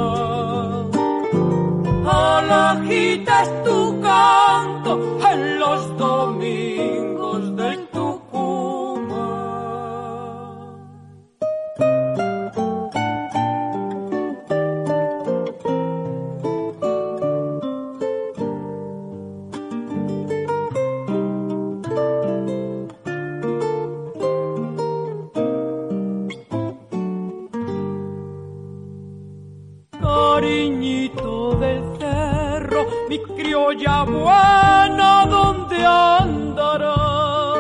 [2.07, 4.91] Alajita es tu canto
[5.31, 6.74] en los domingos
[33.09, 37.59] mi criolla buena, ¿dónde andarás?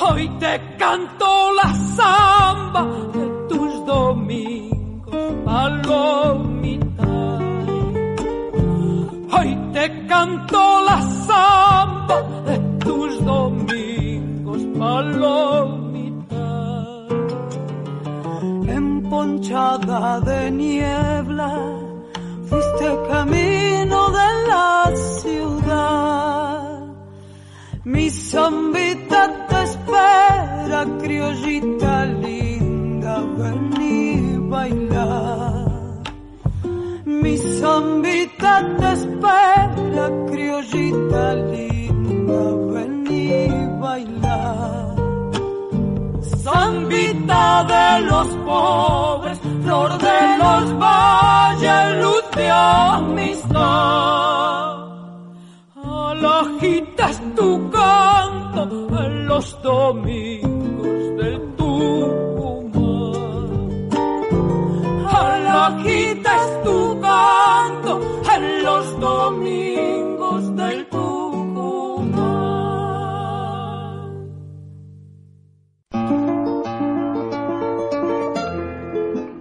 [0.00, 7.12] Hoy te canto la samba de tus domingos, palomita.
[9.36, 15.54] Hoy te canto la samba de tus domingos, palomita.
[18.66, 21.13] emponchada de niebla,
[28.34, 36.02] chambita te espera, criollita linda, ven y bailar.
[37.04, 37.36] Mi
[38.80, 43.22] te espera, criollita linda, ven y
[43.80, 44.96] bailar.
[46.42, 54.34] Zambita de los pobres, flor de los valles, luz de amistad.
[55.84, 58.23] Alajitas tu cara
[58.72, 62.80] en los domingos del Tucumán.
[65.06, 71.04] A la quita es tu canto en los domingos del Tucumán.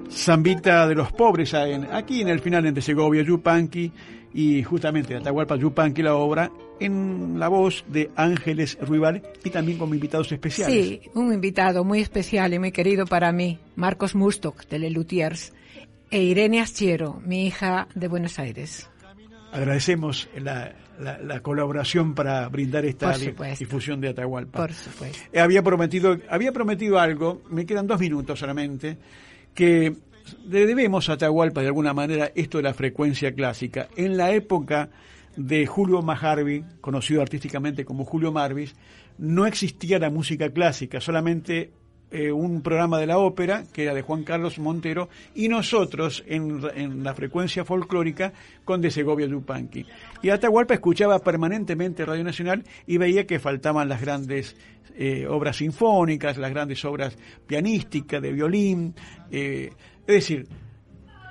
[0.10, 3.92] Zambita de los pobres aquí en el final entre Segovia Yupanqui
[4.34, 9.90] y justamente Atahualpa Yupanqui la obra en la voz de Ángeles Ruibal y también con
[9.94, 10.76] invitados especiales.
[10.76, 15.54] Sí, un invitado muy especial y muy querido para mí, Marcos Mustok, de Lelutiers,
[16.10, 18.90] e Irene Astiero, mi hija de Buenos Aires.
[19.52, 23.16] Agradecemos la, la- la colaboración para brindar esta
[23.60, 24.60] difusión de Atahualpa.
[24.60, 25.18] Por supuesto.
[25.32, 28.98] Eh, Había prometido, había prometido algo, me quedan dos minutos solamente,
[29.54, 29.94] que
[30.46, 33.88] debemos a Atahualpa de alguna manera esto de la frecuencia clásica.
[33.96, 34.90] En la época
[35.36, 38.76] de Julio Majarvi, conocido artísticamente como Julio Marvis,
[39.18, 41.72] no existía la música clásica, solamente
[42.16, 47.04] eh, un programa de la ópera, que era de Juan Carlos Montero, y nosotros en,
[47.04, 49.86] la frecuencia folclórica con de Segovia Yupanqui.
[50.22, 54.56] Y Atahualpa escuchaba permanentemente Radio Nacional y veía que faltaban las grandes
[54.96, 57.18] eh, obras sinfónicas, las grandes obras
[57.48, 58.94] pianísticas, de violín,
[59.32, 59.72] eh,
[60.08, 60.47] es decir,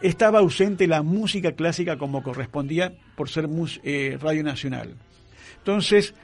[0.02, 3.48] estaba ausente la música clásica como correspondía por ser
[3.84, 4.94] eh, Radio Nacional.
[5.58, 6.14] Entonces,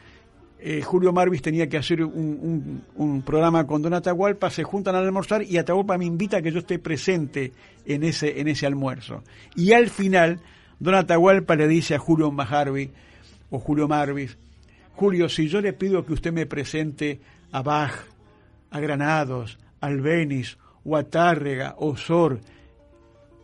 [0.60, 5.42] eh, Julio Marvis tenía que hacer un, programa con Don Atahualpa, se juntan al almorzar
[5.42, 7.52] y Atahualpa me invita a que yo esté presente
[7.86, 9.22] en ese, en ese almuerzo.
[9.54, 10.40] Y al final,
[10.80, 12.90] Don Atahualpa le dice a Julio Majarvi,
[13.50, 14.36] o Julio Marvis,
[14.94, 17.20] Julio, si yo le pido que usted me presente
[17.52, 17.92] a Bach,
[18.70, 20.58] a Granados, a Albeniz,
[20.88, 22.40] o a Tárrega, o Sor,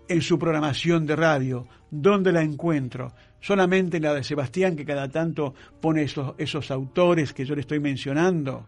[0.09, 3.13] en su programación de radio, ¿dónde la encuentro?
[3.41, 7.61] Solamente en la de Sebastián, que cada tanto pone esos, esos autores que yo le
[7.61, 8.67] estoy mencionando.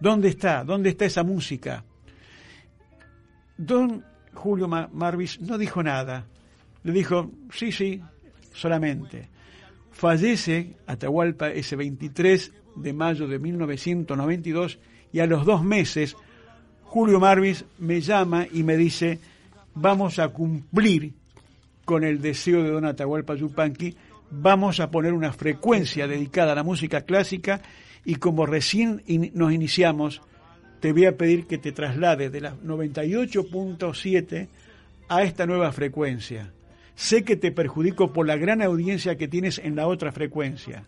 [0.00, 0.64] ¿Dónde está?
[0.64, 1.84] ¿Dónde está esa música?
[3.56, 4.04] Don
[4.34, 6.26] Julio Ma- Marvis no dijo nada.
[6.82, 8.02] Le dijo, sí, sí,
[8.52, 9.28] solamente.
[9.90, 14.78] Fallece Atahualpa ese 23 de mayo de 1992
[15.12, 16.16] y a los dos meses
[16.88, 19.18] Julio Marvis me llama y me dice,
[19.74, 21.12] vamos a cumplir
[21.84, 23.94] con el deseo de Don Atahualpa Yupanqui,
[24.30, 27.60] vamos a poner una frecuencia dedicada a la música clásica
[28.06, 29.02] y como recién
[29.34, 30.22] nos iniciamos,
[30.80, 34.48] te voy a pedir que te traslades de la 98.7
[35.10, 36.52] a esta nueva frecuencia.
[36.94, 40.84] Sé que te perjudico por la gran audiencia que tienes en la otra frecuencia.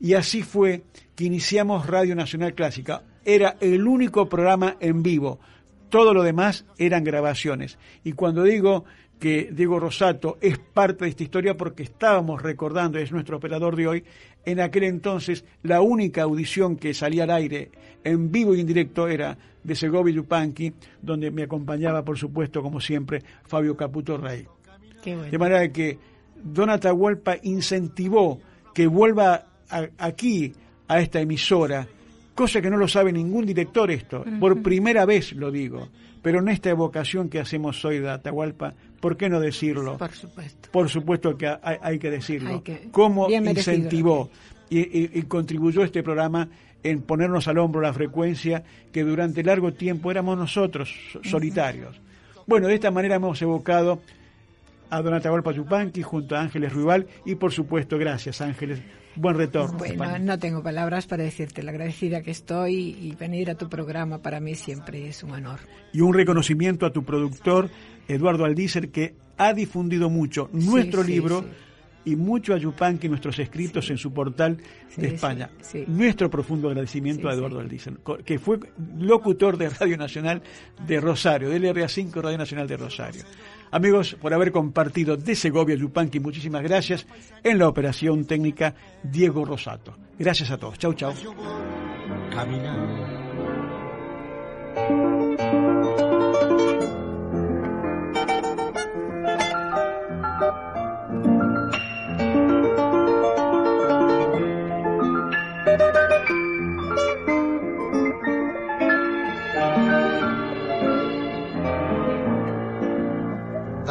[0.00, 0.84] Y así fue
[1.16, 3.02] que iniciamos Radio Nacional Clásica.
[3.30, 5.38] Era el único programa en vivo.
[5.90, 7.78] Todo lo demás eran grabaciones.
[8.02, 8.84] Y cuando digo
[9.18, 13.86] que Diego Rosato es parte de esta historia porque estábamos recordando, es nuestro operador de
[13.86, 14.04] hoy,
[14.46, 17.70] en aquel entonces la única audición que salía al aire
[18.02, 20.72] en vivo y en directo era de Segovia Yupanqui,
[21.02, 24.46] donde me acompañaba, por supuesto, como siempre, Fabio Caputo Rey.
[25.02, 25.30] Qué bueno.
[25.30, 25.98] De manera que
[26.42, 28.40] Don Atahualpa incentivó
[28.72, 30.52] que vuelva a- aquí
[30.86, 31.86] a esta emisora,
[32.38, 35.88] cosa que no lo sabe ningún director esto, por primera vez lo digo,
[36.22, 39.98] pero en esta evocación que hacemos hoy de Atahualpa, ¿por qué no decirlo?
[39.98, 40.68] Por supuesto.
[40.70, 42.50] Por supuesto que hay, hay que decirlo.
[42.50, 44.30] Hay que- Cómo incentivó
[44.70, 46.48] y, y- y contribuyó este programa
[46.84, 48.62] en ponernos al hombro la frecuencia
[48.92, 52.00] que durante largo tiempo éramos nosotros so- solitarios.
[52.46, 54.00] Bueno, de esta manera hemos evocado
[54.90, 58.80] a Don Atahualpa Yupanqui junto a Ángeles Ruibal y por supuesto, gracias Ángeles,
[59.18, 59.78] buen retorno.
[59.78, 64.18] Bueno, no tengo palabras para decirte lo agradecida que estoy y venir a tu programa
[64.18, 65.60] para mí siempre es un honor.
[65.92, 67.70] Y un reconocimiento a tu productor,
[68.06, 71.46] Eduardo Aldícer, que ha difundido mucho nuestro sí, libro sí.
[72.10, 75.50] Y mucho a Yupanqui nuestros escritos en su portal de Sí, España.
[75.60, 75.84] sí, sí.
[75.86, 77.34] Nuestro profundo agradecimiento Sí, a.
[77.34, 77.60] Eduardo
[78.02, 78.58] co- que fue
[78.98, 80.42] locutor de Radio Nacional
[80.86, 83.22] de Rosario, del RA5 Radio Nacional de Rosario.
[83.70, 87.06] Amigos, por haber compartido de Segovia Yupanqui, muchísimas gracias
[87.44, 89.94] en la operación técnica Diego Rosato.
[90.18, 90.78] Gracias a todos.
[90.78, 91.12] Chau, chau.
[92.30, 93.08] caminando.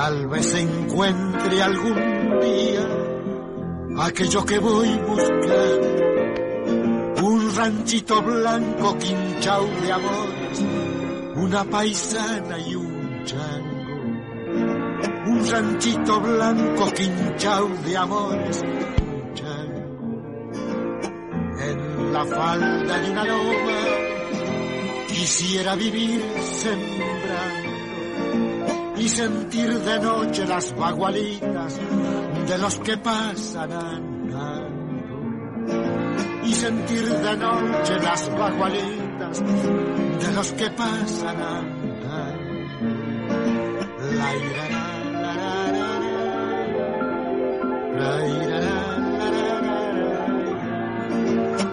[0.08, 2.80] Tal vez encuentre algún día
[4.06, 5.88] aquello que voy buscando
[7.28, 10.64] un ranchito blanco quinchao de amores,
[11.36, 13.96] una paisana y un chango.
[15.26, 19.82] Un ranchito blanco quinchao de amores, un chango.
[22.14, 23.80] la falda de una loma,
[25.10, 27.17] quisiera vivir sembrando
[29.08, 31.80] y sentir de noche las bagualitas
[32.46, 34.68] de los que pasan andando
[36.44, 42.48] y sentir de noche las bagualitas de los que pasan andando.
[44.20, 44.68] La ira,
[45.22, 45.86] la, la,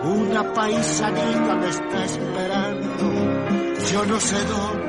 [0.05, 3.13] Una paisanita me está esperando,
[3.93, 4.84] yo no sé dónde.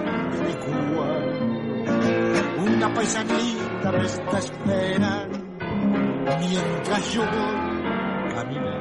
[2.76, 5.40] Una paisanita me está esperando,
[6.40, 8.75] mientras yo voy caminando.